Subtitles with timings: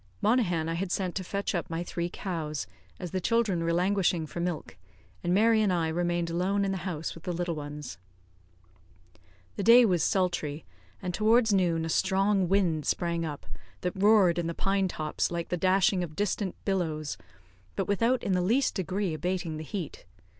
[0.19, 2.65] Monaghan I had sent to fetch up my three cows,
[2.99, 4.75] as the children were languishing for milk,
[5.23, 7.99] and Mary and I remained alone in the house with the little ones.
[9.57, 10.65] The day was sultry,
[11.03, 13.45] and towards noon a strong wind sprang up
[13.81, 17.15] that roared in the pine tops like the dashing of distant billows,
[17.75, 20.05] but without in the least degree abating the heat.